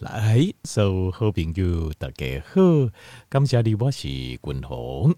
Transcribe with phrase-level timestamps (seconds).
[0.00, 2.60] 来，所有好朋友大家好，
[3.30, 5.14] 感谢你，我是君鸿。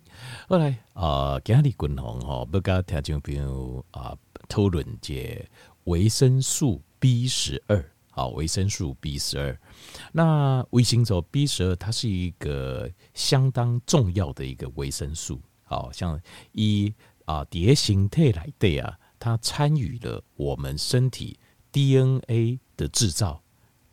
[0.48, 4.16] 后来啊，今日君鸿吼，要跟听众朋友啊
[4.48, 5.44] 讨论这
[5.84, 9.58] 维生素 B 十二，好，维生素 B 十二。
[10.12, 16.20] 那维生素 B 十二，它是一个相当重要的一个维生素，好像
[16.52, 21.36] 以啊蝶形态来对啊，它参与了我们身体
[21.72, 23.42] DNA 的制造。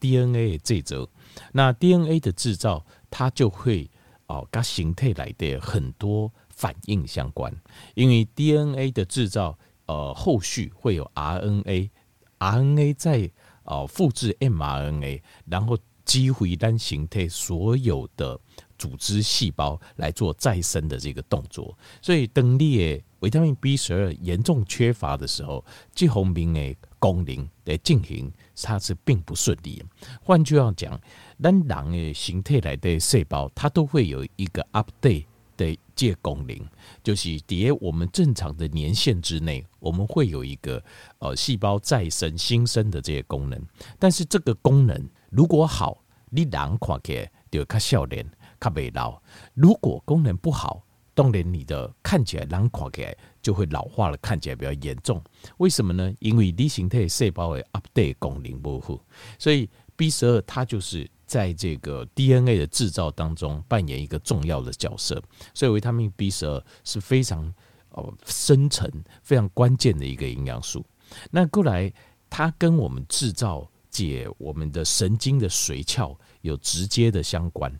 [0.05, 1.07] DNA 的制造，
[1.51, 3.89] 那 DNA 的制造，它就会
[4.27, 7.51] 哦跟形态来的很多反应相关，
[7.95, 13.31] 因为 DNA 的制造，呃，后续会有 RNA，RNA 在
[13.63, 18.39] 哦复制 mRNA，然后激活单形态所有的
[18.77, 28.31] 组织细胞来做再生的这个动作，所以当你的维他命 B 十二严重缺乏的时候，这方面的功能的进行。
[28.63, 29.83] 它是并不顺利。
[30.21, 30.97] 换句话讲，
[31.43, 35.25] 咱人的形态来的细胞，它都会有一个 update
[35.57, 36.57] 的这功能，
[37.03, 40.81] 就是在我们正常的年限之内，我们会有一个
[41.19, 43.61] 呃细胞再生新生的这些功能。
[43.99, 48.25] 但是这个功能如果好，你人看起来就较少年、
[48.59, 49.21] 卡未老；
[49.53, 55.21] 如果功能不好，当然你的看起来人看起来就会老化了，看起来比较严重。
[55.57, 56.13] 为什么呢？
[56.19, 58.99] 因为你形态细胞的 update 功能模糊，
[59.39, 65.21] 所以 B 十二它就是在这个 DNA 的制造当中扮演一个重要的角色。
[65.53, 67.53] 所以维他命 B 十二是非常
[67.91, 68.89] 哦深层、
[69.23, 70.85] 非常关键的一个营养素。
[71.31, 71.93] 那过来，
[72.29, 77.71] 它跟我们制造解我们的神经的髓鞘有直接的相关。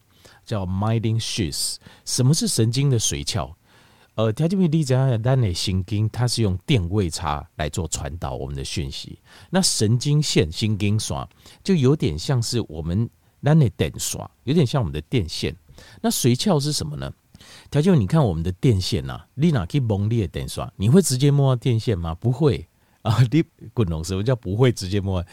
[0.46, 3.54] 叫 myelin sheath，什么是神经的髓鞘？
[4.16, 9.20] 呃，条件比例讲下，单内神经它是用电位差来做传导我们的讯息。
[9.50, 11.28] 那神经线、神经刷
[11.62, 13.10] 就有点像是我们
[13.44, 15.54] 单内电刷，有点像我们的电线。
[16.02, 17.12] 那髓鞘是什么呢？
[17.70, 20.72] 条件，你看我们的电线呐、啊，你哪可以蒙裂电刷？
[20.78, 22.16] 你会直接摸到电线吗？
[22.16, 22.66] 不会
[23.02, 23.18] 啊！
[23.30, 23.44] 你
[23.74, 25.24] 滚龙什么叫不会直接摸？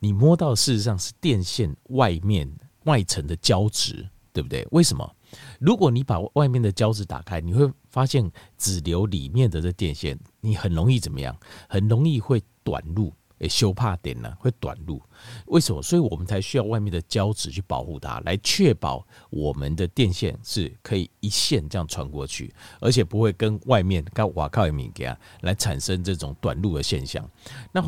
[0.00, 2.52] 你摸到事实上是电线外面
[2.82, 4.08] 外层的胶质。
[4.34, 4.66] 对不对？
[4.72, 5.08] 为什么？
[5.60, 8.28] 如果你把外面的胶纸打开，你会发现
[8.58, 11.34] 只留里面的这电线，你很容易怎么样？
[11.68, 15.00] 很容易会短路，诶，修怕点呢，会短路。
[15.46, 15.80] 为什么？
[15.80, 25.08] 所以我们才需要外面的胶纸去保护它，来确保我们的电线是可以一线这样传过去，而且不会跟外面跟瓦靠一米给
[25.42, 27.24] 来产生这种短路的现象。
[27.70, 27.80] 那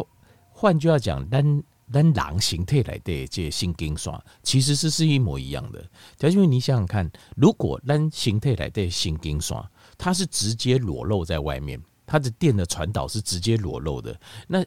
[0.51, 1.61] 换句话讲，单。
[1.93, 5.85] 但狼形态来的这些神经线其实是是一模一样的。
[6.29, 14.19] 因为你想想看，如果单形态来的神经刷，它是直接裸露在外面，它的电的传导是直接裸露的。
[14.49, 14.65] 那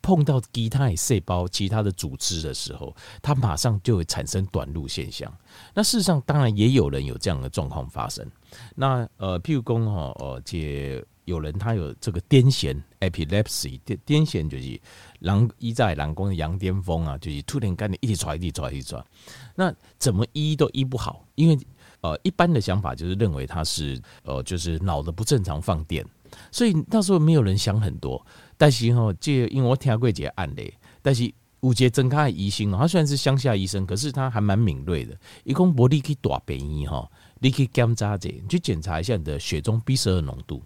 [0.00, 5.32] 碰到其他细胞、其他的组织的时候，它马上就会产生短路现象。
[5.74, 8.28] 那事实上，当然也有人有这样的状况发生。
[8.74, 11.04] 那呃，譬如讲哈，呃，这。
[11.24, 14.80] 有人他有这个癫痫 （epilepsy），癫癫痫就是
[15.20, 19.06] 人医在人工的羊癫疯啊，就是突然间你一直抓一直抓一直抓，
[19.54, 21.58] 那怎么医都医不好，因为
[22.00, 26.04] 呃一般的想法就是认为他是呃就是脑的不正常放电，
[26.50, 28.24] 所以那时候没有人想很多。
[28.56, 35.16] 但是哈，这因为我听过这个案例，但是五节曾开的医生，他虽然是乡下医生，可是他还蛮敏锐的。
[35.44, 40.60] 一共不你去大病医哈，你去检查这，你去检查一下你的血中 B 十二浓度。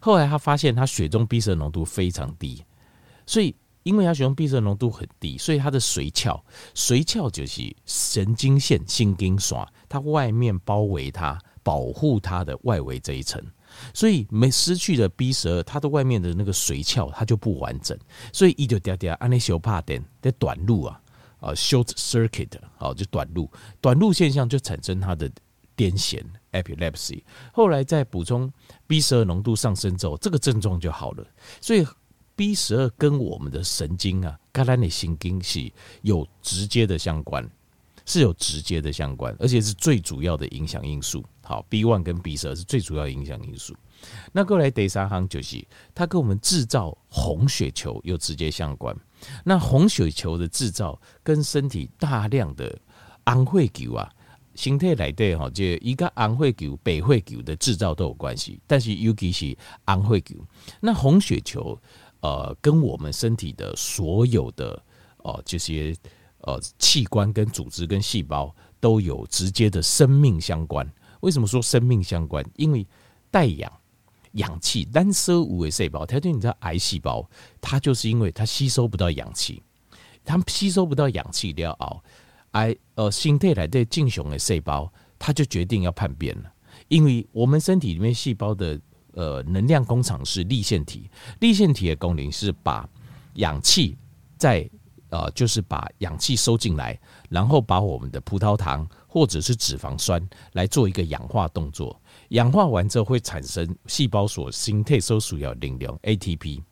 [0.00, 2.64] 后来他发现他血中 B 十二浓度非常低，
[3.26, 6.42] 所以因为他血中 B 十二浓度很低，所以他的髓鞘，
[6.74, 13.42] 髓鞘就是神经线、神经线，它外面包围它、保护它的外围这一层，
[13.92, 17.98] 所以没失去的 B 十二，它的外面的那个髓鞘它就不完整，
[18.32, 21.00] 所以一就掉掉，按那小帕点的短路啊，
[21.40, 25.30] 啊 short circuit 啊就短路，短路现象就产生它的
[25.76, 28.50] 癫痫 epilepsy，后来再补充。
[28.86, 31.26] B 十二浓度上升之后，这个症状就好了。
[31.60, 31.86] 所以
[32.36, 35.72] B 十二跟我们的神经啊，跟咱的神经系
[36.02, 37.48] 有直接的相关，
[38.04, 41.24] 是有直接的相关，而且是最主要的影响因素。
[41.42, 43.74] 好，B one 跟 B 十二是最主要的影响因素。
[44.32, 48.94] 那过来第三行就是，它跟我们制造红血球有直接相关。
[49.44, 52.78] 那红血球的制造跟身体大量的
[53.24, 54.12] 红血球啊。
[54.54, 60.36] 形态来对哈，就一个安徽球、北会球的制造都有关系，但是尤其是安徽球，
[60.80, 61.78] 那红血球
[62.20, 64.82] 呃，跟我们身体的所有的
[65.18, 65.94] 哦这些
[66.38, 70.90] 呃器官跟组织跟细胞都有直接的生命相关。
[71.20, 72.44] 为什么说生命相关？
[72.56, 72.86] 因为
[73.30, 73.72] 带氧
[74.32, 77.28] 氧气单色无为细胞，它对你知道癌细胞，
[77.60, 79.62] 它就是因为它吸收不到氧气，
[80.24, 82.02] 它吸收不到氧气，你要熬。
[82.54, 86.52] 癌呃心态来对正常的细胞，它就决定要叛变了，
[86.88, 88.80] 因为我们身体里面细胞的
[89.12, 91.08] 呃能量工厂是粒线体，
[91.38, 92.88] 粒线体的功能是把
[93.34, 93.96] 氧气
[94.36, 94.68] 在
[95.10, 96.98] 呃就是把氧气收进来，
[97.28, 100.20] 然后把我们的葡萄糖或者是脂肪酸
[100.52, 106.62] 来做一个氧化动作，氧化完之后会产生细胞所形态所需要能量 ATP。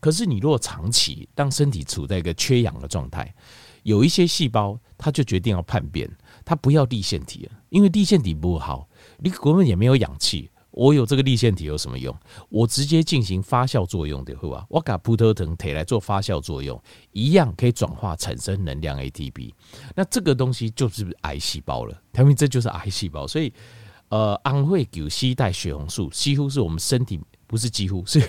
[0.00, 3.34] 可是你如果长期当身体处在一个缺氧的状态，
[3.88, 6.06] 有一些细胞它就决定要叛变，
[6.44, 8.86] 它不要粒线体了，因为粒线体不好，
[9.16, 10.50] 你根本也没有氧气。
[10.70, 12.14] 我有这个粒线体有什么用？
[12.50, 14.66] 我直接进行发酵作用的，会吧？
[14.68, 16.78] 我把葡萄糖提来做发酵作用，
[17.12, 19.52] 一样可以转化产生能量 ATP。
[19.96, 23.26] 那这个东西就是癌细胞了，他们这就是癌细胞。
[23.26, 23.50] 所以，
[24.10, 27.18] 呃，安慧九携带血红素几乎是我们身体。
[27.48, 28.22] 不是几乎是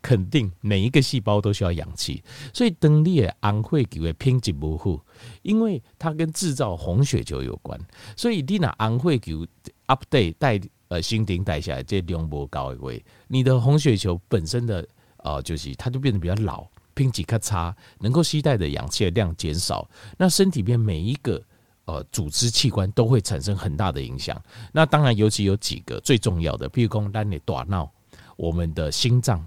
[0.00, 5.04] 肯定，每一个细胞都需要氧气，所以当你的红血球的品质不好，
[5.42, 7.78] 因为它跟制造红血球有关，
[8.16, 9.46] 所以你拿红血球
[9.86, 10.58] update 带
[10.88, 12.90] 呃新陈代谢这量不高的话，
[13.28, 14.88] 你的红血球本身的
[15.18, 21.38] 呃就是它就变得比较老，品质较差，能够携带的氧气的量减少，那身体边每一个
[21.84, 24.42] 呃组织器官都会产生很大的影响。
[24.72, 27.92] 那当然，尤其有几个最重要的，譬如说咱的大脑。
[28.36, 29.46] 我们的心脏、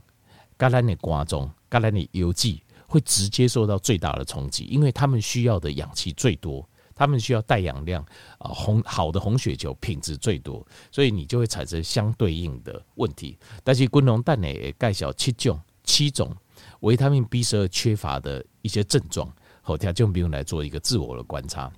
[0.58, 8.02] 肝胆的瓜中、肝胆的邮寄会直接受到最大的冲击，因为他们需要的氧气最多，他们需要带氧量
[8.38, 13.38] 啊红好的红血球品质最多，所以你就会产生相对应的问题。
[13.64, 16.36] 但是，滚龙蛋呢也介绍七种七种
[16.80, 19.32] 维他命 B 十二缺乏的一些症状，
[19.62, 21.72] 后天就不用来做一个自我的观察。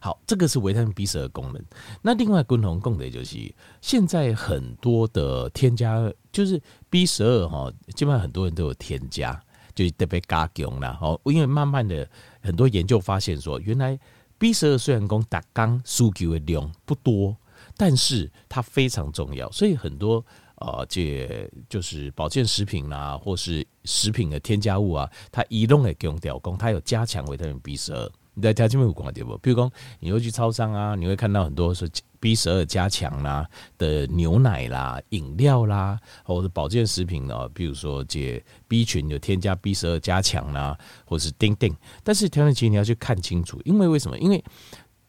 [0.00, 1.62] 好，这个是维他命 B 十二功能。
[2.02, 9.40] 那另外，共同共的就是现在很多的添加，就是 B 十二哈，基本上很多人都有添加，
[9.74, 11.20] 就特别加强啦哦。
[11.24, 12.08] 因为慢慢的
[12.40, 13.98] 很多研究发现说，原来
[14.38, 17.36] B 十二虽然讲打刚数据的量不多，
[17.76, 19.50] 但是它非常重要。
[19.50, 20.24] 所以很多
[20.56, 28.10] 呃，这就是保健食品啊，或是食品的添加物啊，它移动的用掉工，它有加强维他命 B 十二。
[28.40, 29.36] 你在家这边有广点不？
[29.36, 31.86] 比如说，你会去超商啊，你会看到很多是
[32.18, 33.46] B 十二加强啦
[33.76, 37.46] 的牛奶啦、饮料啦，或者保健食品呢。
[37.50, 41.76] 比如说，这 B 群有添加 B 十二加强啦，或者是丁丁。
[42.02, 44.18] 但是调整期你要去看清楚，因为为什么？
[44.18, 44.42] 因为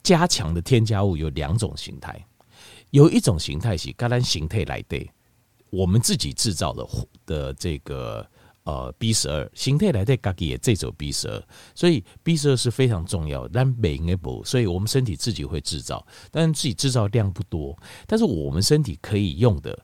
[0.04, 2.22] 加强的添加物有两种形态，
[2.90, 5.10] 有一种形态是橄榄形态来的，
[5.70, 6.86] 我们自己制造的
[7.26, 8.28] 的这个。
[8.64, 11.44] 呃，B 十二形态来的咖喱也这种 B 十二，
[11.74, 13.50] 所以 B 十二是非常重要的。
[13.54, 17.76] 但每一步，所以我们身体自己会制造，但是自己制造量不多。
[18.06, 19.78] 但是我们身体可以用的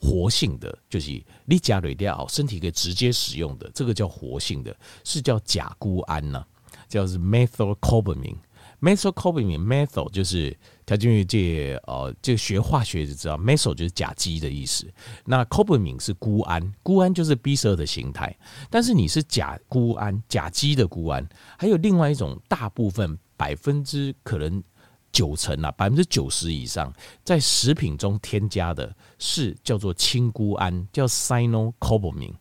[0.00, 6.44] 活性的，就是你加瑞掉，身体可以直接使用的，这个叫活性的，是叫甲钴胺呢，
[6.88, 8.36] 叫是 methylcobalamin。
[8.80, 10.56] methylcobalamin，methyl 就是。
[10.86, 14.86] 他就这呃，这个学化学就知道，methyl 就是甲基的意思。
[15.24, 18.36] 那 cobalmin 是鈷胺，鈷胺就是 B 十二的形态。
[18.68, 21.26] 但是你是甲鈷胺，甲基的鈷胺，
[21.58, 24.62] 还有另外一种大部分百分之可能
[25.10, 26.92] 九成啊，百分之九十以上
[27.24, 32.34] 在食品中添加的是叫做氢鈷胺，叫 cyanocobalamin。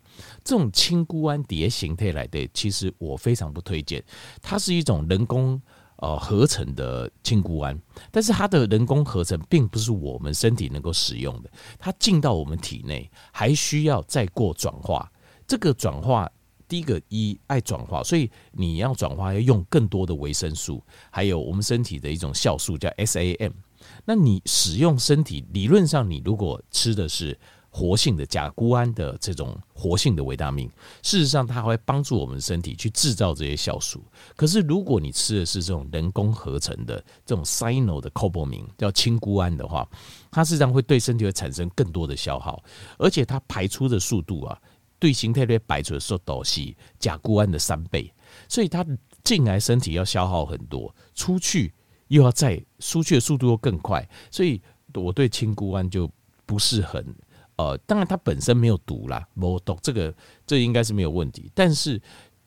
[0.44, 4.04] 这种氢鈷胺叠形态来的，其实我非常不推荐，
[4.42, 5.62] 它是一种人工。
[6.04, 7.80] 呃，合成的氢鈷胺，
[8.12, 15.10] 但是它的人工合成并不是我们身体能够使用的，它进到我们体内还需要再过转化。
[15.48, 16.30] 这个转化，
[16.68, 23.54] 第一个一爱转化，所以你要转化要用更多的维生素，还有我们身体的一种酵素叫 SAM。
[24.04, 27.40] 那你使用身体理论上，你如果吃的是。
[27.76, 30.70] 活性的甲钴胺的这种活性的维他命，
[31.02, 34.04] 事实上它会帮助我们身体去制造这些酵素。
[34.36, 39.90] 可是如果你吃的是这种人工合成的这种 cyano 的 cobalamin 叫氢钴胺的话，
[40.30, 42.64] 它实际上会对身体会产生更多的消耗，
[43.00, 44.56] 而且它排出的速度啊，
[45.00, 48.14] 对形态类排出的速度是甲钴胺的三倍，
[48.48, 48.86] 所以它
[49.24, 51.74] 进来身体要消耗很多，出去
[52.10, 54.62] 又要再出去的速度又更快，所以
[54.94, 56.08] 我对氢钴胺就
[56.46, 57.04] 不是很。
[57.56, 60.14] 呃，当然它本身没有毒啦，没毒，这个
[60.46, 61.52] 这、应该是没有问题。
[61.54, 62.02] 但是，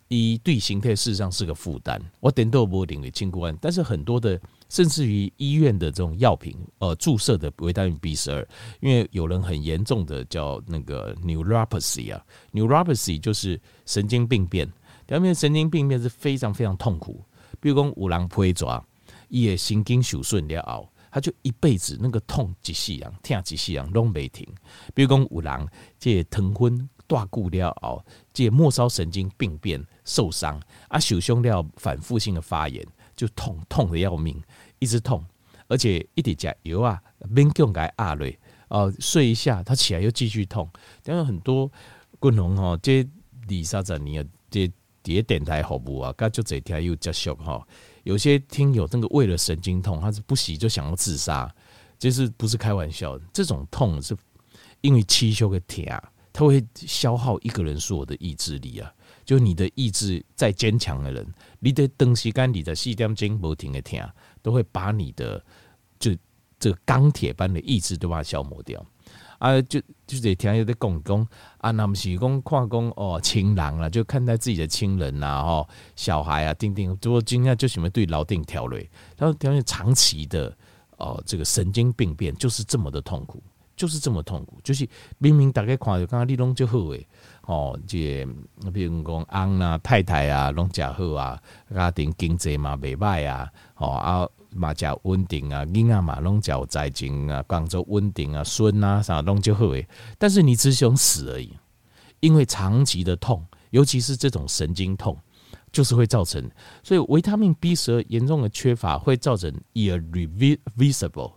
[0.08, 2.00] 一对形态事实上是个负担。
[2.20, 8.46] 我点都不领的清固胺，但是很多的，甚至于医院的这种药品，呃，注射的维他命 B 十二，
[8.80, 14.70] 因为有人很严重的叫那个 neuropathy 啊，neuropathy 就是神经病变。
[15.06, 17.24] 表面神经病变是非常非常痛苦，
[17.60, 18.84] 比如讲五郎不会抓，
[19.28, 20.88] 也神经受损了熬。
[21.16, 24.46] 他就一辈子那个痛几细样，痛几细样，拢没停。
[24.94, 25.68] 比如讲有人
[25.98, 28.04] 这疼昏断骨了后，
[28.34, 34.38] 这末梢神经病变受伤啊，受伤了反复性的发炎，就痛痛的要命，
[34.78, 35.24] 一直痛，
[35.68, 37.02] 而且一点加油啊，
[37.34, 40.68] 勉强给压累，哦，睡一下他起来又继续痛。
[41.02, 41.72] 但是很多
[42.18, 44.70] 观众吼，这二三十年啊，这
[45.02, 47.66] 啲电台服务啊，噶就这条又接触哈。
[48.06, 51.52] 有些听友那个为了神经痛，他是不惜就想要自杀，
[51.98, 53.24] 就是不是开玩笑的？
[53.32, 54.16] 这种痛是
[54.80, 58.94] 因为气修的铁啊，它会消耗一个人所有的意志力啊。
[59.24, 61.26] 就你的意志再坚强的人，
[61.58, 64.00] 你的东西干你的四点钟不停的听，
[64.40, 65.44] 都会把你的
[65.98, 66.16] 就
[66.60, 68.80] 这钢铁般的意志都把它消磨掉
[69.38, 69.60] 啊！
[69.62, 71.28] 就就得听有的讲讲
[71.58, 80.54] 啊，那么是讲看讲哦，亲人啊，就看待自己的亲人呐，哦，小孩啊，丁丁，如果今天就喜欢对老丁条类，他说条件长期的
[80.96, 83.42] 哦，这个神经病变就是这么的痛苦，
[83.76, 84.88] 就是这么痛苦，就是
[85.18, 87.06] 明明大家看着刚刚你拢就好诶。
[87.42, 88.26] 哦，这
[88.72, 91.40] 比如讲翁啊、太太啊，拢诚好啊，
[91.72, 99.86] 家庭经济嘛袂歹啊，哦啊嘛诚稳定啊，囡仔嘛拢诚有才情啊，工作稳定啊，孙啊啥拢就好诶。
[100.18, 101.52] 但是你只想死而已，
[102.20, 105.16] 因为长期的痛，尤其是这种神经痛，
[105.70, 106.50] 就是会造成，
[106.82, 111.34] 所以维他命 B 十二严重的缺乏会造成 irreversible。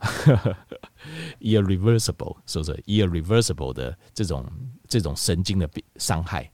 [1.40, 4.46] irreversible，是不是 irreversible 的这种
[4.86, 6.48] 这种神经的伤害，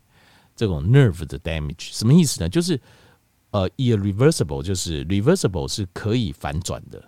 [0.57, 2.49] 这种 nerve 的 damage，什么意思呢？
[2.49, 2.81] 就是
[3.55, 7.01] 呃，irreversible 就是 reversible 是可以反转的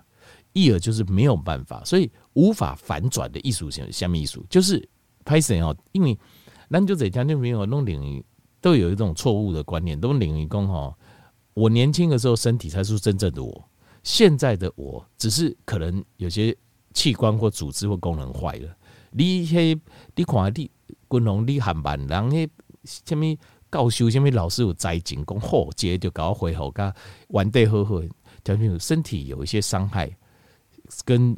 [0.53, 4.87] ，ir 就是没有办法，所以无法反转的艺术性下面艺术就是
[5.25, 6.17] 拍摄哦，因为
[6.69, 8.25] 咱就这条件没有弄领域
[8.61, 10.97] 都有一种错误的观念，都领域讲哈，
[11.53, 13.69] 我年轻的时候身体才是真正的我。
[14.03, 16.55] 现在的我只是可能有些
[16.93, 18.73] 器官或组织或功能坏了。
[19.11, 19.77] 你迄
[20.15, 20.71] 你看你
[21.09, 22.49] 军龙你还慢，人迄
[22.85, 23.25] 什么
[23.77, 26.91] 教授什么老师有在警讲好，接就搞恢复，噶
[27.27, 28.01] 完对好好。
[28.43, 30.09] 条件身体有一些伤害
[31.05, 31.37] 跟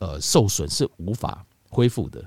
[0.00, 2.22] 呃受损是无法恢复的，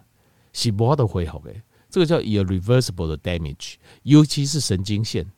[0.53, 1.53] 是无法的恢复的。
[1.89, 5.29] 这个叫 irreversible 的 damage，尤其是神经线。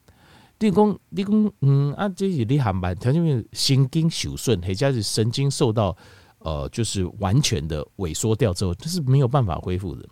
[0.59, 5.97] 你讲，你讲，嗯啊，这是你航班条件神经受损，或者是神经受到
[6.39, 10.07] 呃，就是完全的萎缩掉之后，这是没有办法恢复的。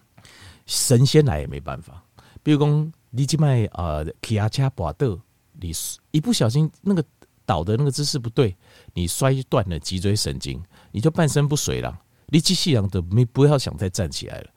[0.66, 2.04] 神仙来也没办法。
[2.44, 5.20] 比如讲，你即摆呃，骑阿车跋倒，
[5.60, 5.72] 你
[6.12, 7.04] 一不小心那个
[7.46, 8.56] 倒的那个姿势不对，
[8.94, 12.02] 你摔断了脊椎神经，你就半身不遂了。
[12.28, 14.50] 你机器人都没不要想再站起来了。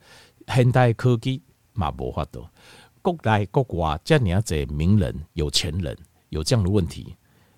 [0.47, 1.41] 现代科技
[1.73, 2.47] 嘛无法度。
[3.01, 5.95] 国内国外这样子名人、有钱人
[6.29, 7.15] 有这样的问题，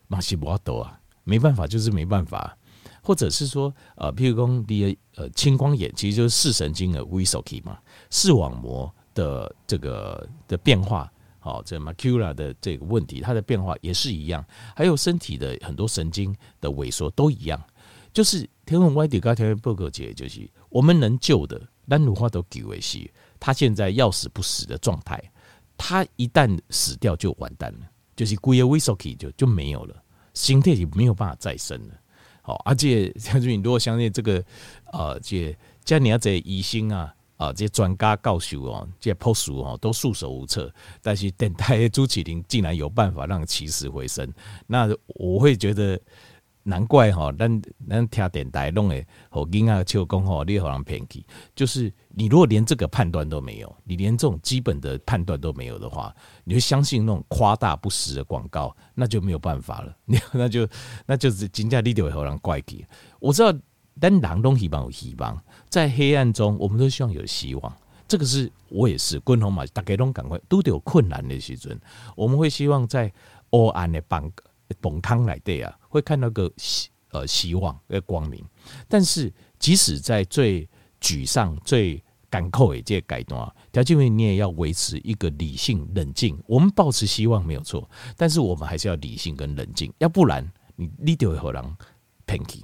[0.07, 2.57] 嘛是无法度啊，没办法，就是没办法。
[3.03, 7.77] 或者是说，呃，譬如说你的呃青光眼，其实就是视神经的 Wissky 嘛，
[8.09, 14.45] 视网膜的这个的变化，好，这 macula 的这个问题，它的变化也是一样。
[14.75, 17.59] 还有身体的很多神经的萎缩都一样。
[18.13, 25.19] 就是天文 Y 点高天文报告姐，就是我们能救的，但如何都给维系，他现在要死不死的状态。
[25.77, 27.79] 他一旦死掉就完蛋了，
[28.15, 29.95] 就是龟儿威索就就没有了，
[30.33, 31.93] 心态就没有办法再生了。
[32.41, 34.43] 好，而且像你如果相信这个，
[34.93, 35.55] 呃，这
[35.86, 40.70] 像你要这医生啊，啊，这些专家教授哦，这破书哦都束手无策，
[41.01, 44.29] 但是电台朱启麟竟然有办法让起死回生，
[44.67, 46.00] 那我会觉得。
[46.70, 51.25] 难怪哈，咱咱听电台弄的，好囡仔笑工吼，你好人骗去。
[51.56, 56.13] 就是你如果连这个判断都没有，你连这种基本的判断都没有的话，
[56.44, 59.96] 你会相信那种夸大不实的广告，那就没有办法了。
[60.34, 60.67] 那就
[61.06, 62.86] 那就是真正你就会好人怪去。
[63.22, 63.58] 我知道，
[63.99, 67.77] 但人都希望有希望，在黑暗中，我们都希望有希望。
[68.07, 71.79] 这个是我也是，共同嘛，大家都赶快都得有困难的时阵，
[72.15, 73.11] 我们会希望在
[73.49, 74.31] 黑暗的帮。
[74.81, 78.43] 崩汤来对啊，会看到个希呃希望呃光明，
[78.89, 80.67] 但是即使在最
[80.99, 86.37] 沮丧、最艰苦的这个阶段，条件为你也要维持一个理性冷静。
[86.45, 91.77] 我们保持希望没有错，但是我们还是要理性跟冷静，要不然你你就会让人
[92.25, 92.61] 骗去，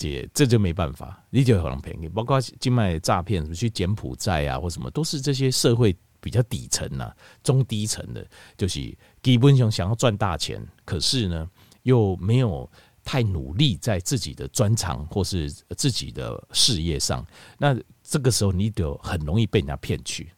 [0.00, 2.08] 这这就没办法，你就会让人骗去。
[2.08, 5.94] 包括境外诈骗，什么去柬埔寨啊，或什么，都是这些社会。
[6.22, 7.10] 比较底层呐，
[7.42, 8.22] 中低层的，
[8.54, 11.48] 就是基本上想要赚大钱，可是呢，
[11.84, 12.70] 又没有
[13.02, 17.26] 太努力在自己的专长或是自己的事业上。
[17.56, 20.30] 那这个时候，你就很容易被人家骗去，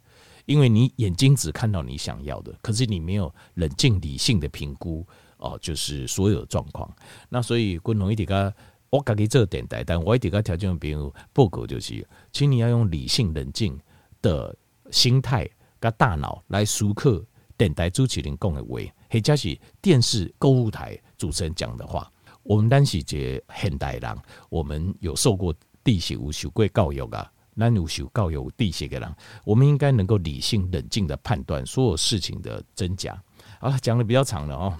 [0.44, 5.04] 因为你眼睛只看到你想要的，可是你没有冷静理性的评估
[5.38, 6.88] 哦，就是所有的状况。
[7.28, 8.54] 那所以，共同一点个，
[8.92, 13.76] 我自己做电台，但我一点个条件，比如报告就是，请你要用理性冷静
[14.20, 14.54] 的
[14.90, 15.48] 心态。
[15.80, 17.20] 个大脑来熟客
[17.56, 18.78] 电台主持人讲的话，
[19.10, 22.08] 或者是电视购物台主持人讲的话，
[22.44, 24.16] 我们单是这现代人，
[24.48, 29.12] 我们有受过地势有受过教育啊，咱有受教育地势的人，
[29.44, 33.20] 我们应该能够理性冷静的判断所有事情的真假。
[33.58, 34.78] 好了，讲的比较长了哦。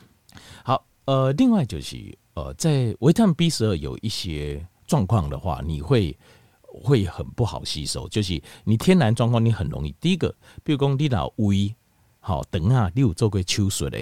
[0.63, 1.97] 好，呃，另外就是
[2.35, 6.19] 呃，在维他命 B 十二有一些状况的话，你会
[6.63, 9.95] 会很不好吸收，就是你天然状况你很容易。
[10.01, 11.75] 第一个，比如讲你老胃
[12.21, 13.99] 好等啊，你有做过手术的。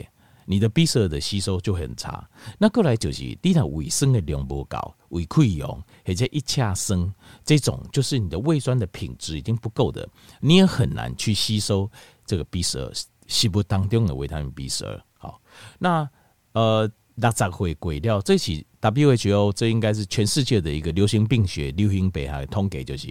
[0.47, 2.29] 你的 B 十二的吸收就很差。
[2.59, 5.69] 那过来就是你的胃酸的量不高，胃溃疡
[6.05, 7.13] 或者一恰生
[7.45, 10.09] 这种，就是你的胃酸的品质已经不够的，
[10.41, 11.89] 你也很难去吸收
[12.27, 12.93] 这个 B 十二，
[13.29, 15.01] 食物当中的维他命 B 十二。
[15.19, 15.41] 好，
[15.79, 16.09] 那
[16.53, 16.91] 呃，
[17.21, 23.09] 六十岁过了，这是 WHO，这应该是全世界的一个流行病学流行病学统计，就是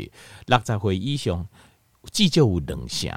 [0.48, 1.48] 六十岁以上，
[2.12, 3.12] 至少有两成。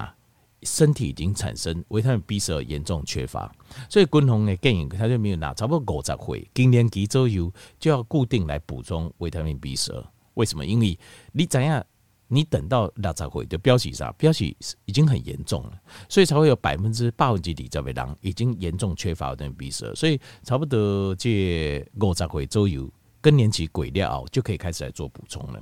[0.65, 3.53] 身体已经产生维他命 B 十二严重缺乏，
[3.89, 10.05] 所以军方的建议他就没有拿，差不多五十岁，今年期左右就要固定来补充维他命 B 十二。
[10.35, 10.65] 为什么？
[10.65, 10.97] 因为
[11.33, 11.85] 你怎样，
[12.33, 14.11] 你等到六十岁的标记啥？
[14.13, 15.73] 标记已经很严重了，
[16.09, 19.95] 所以才会有百分之八十几的人已经严重缺乏维他命 B 十二。
[19.95, 25.61] 所以差不多这五十岁左右更年期鬼料就可以开始来做补充了。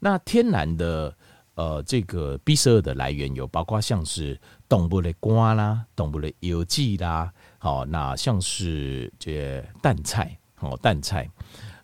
[0.00, 1.14] 那天然的。
[1.58, 11.28] 呃，这个 B 十二的来源有包括像是动物的肝啦、动物的油脂啦，好，那像是这蛋菜，哦，蛋菜，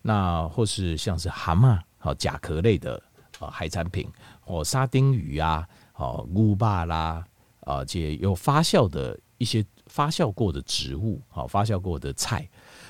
[0.01, 3.03] 那或是像是蛤蟆，好，甲壳类的
[3.39, 4.07] 呃海产品，
[4.41, 7.23] 或沙丁鱼啊，哦，乌巴啦，
[7.61, 12.47] 啊，这有发酵的一些发酵过的植物，好，发酵过的菜，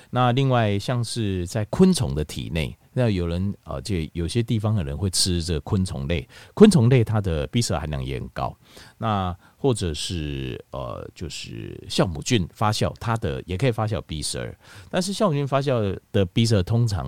[0.10, 2.78] 那另外像是在昆虫的体内。
[2.98, 8.56] 那有人啊，这有些地方的人会吃这昆虫类，昆虫类它的 B 色含量也很高。
[8.98, 14.58] 那或者是呃，就是酵母菌发酵，它的也可以发酵 B 十二。
[14.90, 17.06] 但是酵母菌发酵的 B 十二通常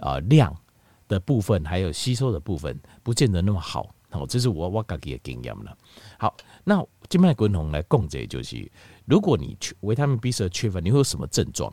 [0.00, 0.54] 啊、呃、量
[1.12, 3.94] 的部分，还有吸收的部分，不见得那么好。
[4.10, 5.76] 好，这是我我自己的经验了。
[6.18, 8.70] 好，那静脉滚筒来供这就是，
[9.06, 11.72] 如果你缺维他命 B 十二缺乏，你会有什么症状？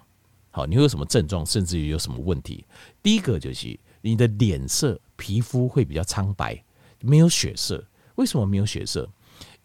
[0.52, 2.66] 好，你会有什么症状，甚至于有什么问题？
[3.04, 6.64] 第一个就是你的脸色、皮肤会比较苍白，
[7.02, 7.84] 没有血色。
[8.16, 9.10] 为什么没有血色？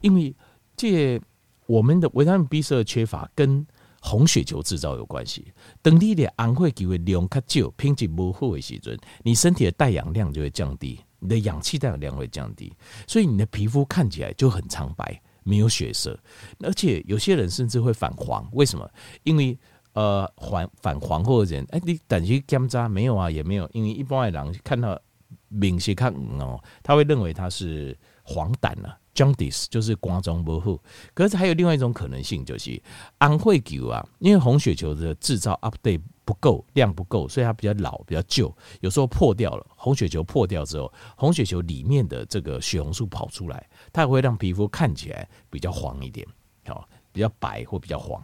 [0.01, 0.35] 因为
[0.77, 1.21] 这
[1.67, 3.67] 我们的维他命 B 十二缺乏跟
[4.07, 5.51] 红血球制造有关系。
[5.81, 12.71] 等你的红血球的量较少，品质不好的时阵，你身体的带氧量就会降低，你的氧气带氧量会降低，
[13.09, 16.19] 所以你的皮肤看起来就很苍白，没有血色，
[16.61, 18.47] 而且有些人甚至会反黄。
[18.53, 18.87] 为什么？
[19.23, 19.59] 因为
[19.95, 23.31] 呃，反反黄或者人，哎、欸，你等于检查没有啊？
[23.31, 25.01] 也没有，因为一般的人看到
[25.49, 30.79] 明显看哦，他会认为他是黄疸了，jaundice 就是肝脏不好。
[31.15, 32.81] 可是还有另外一种可能性，就是
[33.21, 39.67] 红血球啊，因为红血球的制造 update 不够，量不够，所以它比较老，比较旧，有时候破掉了。
[39.77, 46.27] 红血球破掉之后，红血球里面的这个血红素跑出来，它也会让皮肤看起来比较黄一点，
[46.67, 48.23] 好，比较白或比较黄。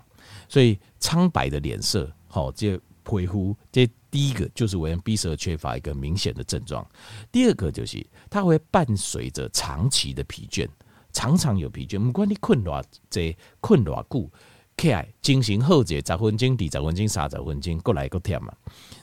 [0.48, 6.86] 所以苍白的脸色，好，这皮肤，这第一个就是维他命 B 十二缺乏一个明显的症状。
[7.30, 10.68] 第二个就是它会伴随着长期的疲倦，
[11.12, 14.30] 常常有疲倦，不管你困多这困多久，
[14.76, 18.52] 起来进行后者十分钟、二十分钟、三十分钟，过来个天嘛。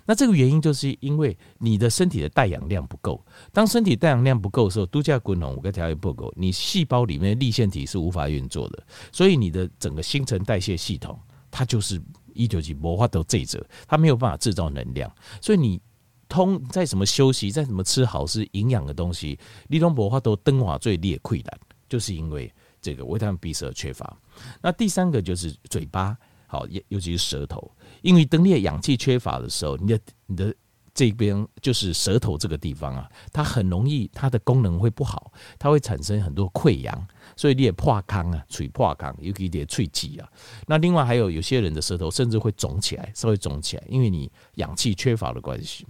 [0.06, 3.24] 那这个原因就是因为你的身体的带氧量不够。
[3.54, 11.20] 当身体带氧量不够的时候，度假滚筒五个条件不够，你细胞里面的粒线体是无法运作的，所以你的整个新陈代谢系统。
[11.52, 12.02] 它就是
[12.38, 15.82] 一九几魔化都这者，它没有办法制造能量，所以你
[16.30, 24.18] 通在什么休息，在什么吃好是营养的东西，你都魔法都灯华最烈溃烂，就是因为这个维他命 B 十二缺乏。
[24.62, 27.72] 那第三个就是嘴巴，好，尤尤其是舌头，
[28.02, 30.56] 因为当你的氧气缺乏的时候，你的你的。
[30.98, 40.30] 这边就是舌头这个地方啊，它很容易它的功能会不好，它会产生很多溃疡，所以你也破康啊，嘴破康，尤其点脆肌啊。
[40.66, 45.86] 那另外还有有些人的舌头甚至会肿起来，稍微肿起来，因为你氧气缺乏的关系。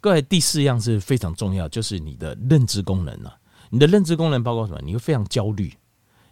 [0.00, 3.36] 各位，第四样是非常重要，就是你的认知功能啊，
[3.70, 4.80] 你的认知功能包括什么？
[4.84, 5.72] 你会非常焦虑，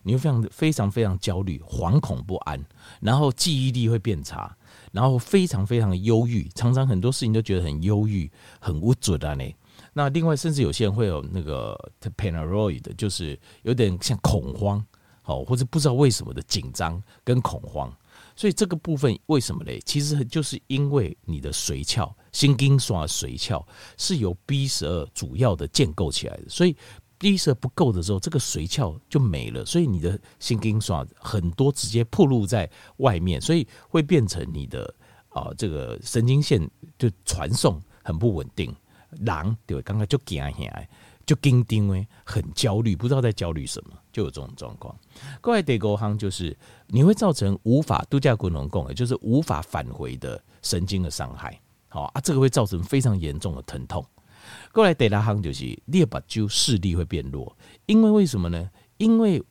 [0.02, 2.62] 你会非常非常非常焦虑，惶恐不安，
[3.00, 4.54] 然后记忆力会变差。
[4.90, 8.30] 然后非常非常的忧郁，常常很多事情都觉得很忧郁、
[8.60, 9.44] 很无助的呢。
[9.92, 14.84] 那另外，甚至有些人会有那个 paranoid，就是有点像恐慌，
[15.22, 17.92] 好，或者不知道为什么的紧张跟恐慌。
[18.34, 19.80] 所以这个部分为什么嘞？
[19.84, 23.64] 其实就是因为你的髓鞘、心经刷髓鞘
[23.96, 26.76] 是由 B 十二主要的建构起来的，所以。
[27.18, 34.92] B 十二不够的时候，这个髓鞘就没了，所以你的心经刷很多直接暴露在外面，所以会变成你的
[35.28, 38.74] 啊、这个神经线就传送很不稳定。
[39.20, 40.88] 狼对，刚刚就惊吓，
[41.24, 44.94] 就紧张诶，很焦虑，不知道在焦虑什么，就有这种状况。
[45.40, 46.56] 各位第五项就是
[46.88, 51.60] 你会造成无法度假滚龙共，也就是无法返回的神经的伤害。
[51.88, 54.04] 好啊，这个会造成非常严重的疼痛。
[54.72, 58.68] 过来第六项就是你目睭视力会变弱，因为为什么呢？
[58.96, 59.42] 因为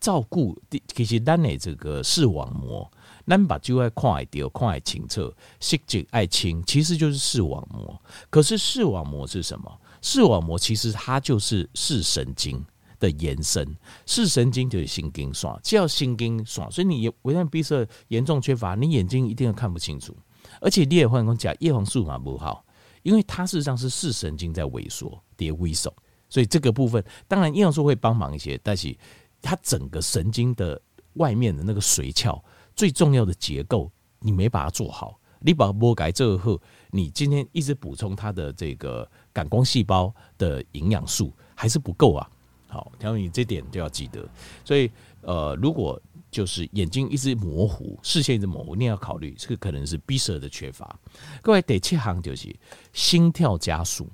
[0.00, 2.90] 照顾其实咱的这个视网膜，
[3.28, 8.00] 咱目睭爱看会到，看会清澈，色泽爱清，其实就是视网膜。
[8.30, 9.80] 可是视网膜是什么？
[10.00, 12.64] 视网膜其实它就是视神经
[12.98, 20.16] 的延伸，视神经就是神经线，只要神经线，所以你维他命 B 十二严重缺乏，你眼睛一定要看不清楚，
[20.60, 22.64] 而且你也会讲叶黄素嘛不好。
[23.02, 25.94] 因为它事实上是视神经在萎缩、跌萎缩，
[26.28, 28.94] 所以这个部分当然叶黄素会帮忙一些，但是
[29.40, 30.78] 它整个神经的
[31.14, 32.42] 外面的那个髓鞘
[32.78, 36.62] 最重要的结构，你没把它做好，你把它剥开之后，
[36.92, 42.30] 你今天一直补充它的这个感光细胞的营养素还是不够啊。
[42.68, 44.24] 好，然后你这点就要记得，
[44.64, 44.88] 所以
[45.22, 50.96] 呃，如果就是眼睛一直模糊，视线一直模糊，你要考虑这个可能是 B 十二的缺乏。
[51.42, 52.54] 各位第七行就是
[52.92, 54.08] 心跳加速，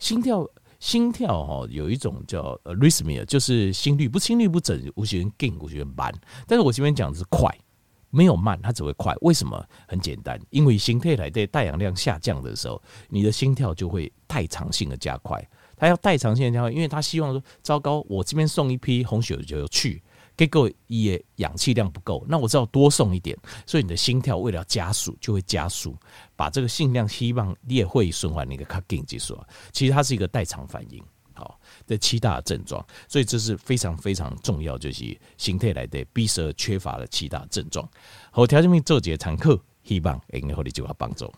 [0.00, 0.44] 心跳
[0.80, 6.12] 心跳哈有一种叫 arrhythmia，就是心率不心率不整，有些人紧，有些人慢。
[6.46, 7.54] 但是我这边讲的是快，
[8.14, 9.14] 没有慢，它只会快。
[9.22, 9.62] 为什么？
[9.88, 15.44] 很简单，因为心跳来的带氧量下降的时候，你的心跳就会代偿性的加快。
[15.76, 20.02] 它要代偿性的加快，因为它希望说，糟糕，我这边送一批红血球去。
[20.36, 25.96] 给够也氧气量不够，那我只好多送一点，所以你的心跳为了加速就会加速，
[26.34, 29.38] 把这个心量希望你也会循环那个卡紧结束，
[29.70, 31.00] 其实它是一个代偿反应，
[31.34, 37.88] 好，这七大症状，所以这是非常非常重要，就是形态来的 B 十二缺乏的七大症状。
[38.30, 41.32] 好，条件命做节常客，希望能够给你就有帮助。